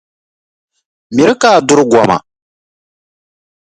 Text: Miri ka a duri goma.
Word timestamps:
Miri 1.15 1.33
ka 1.41 1.49
a 1.57 1.65
duri 1.67 1.83
goma. 1.91 2.17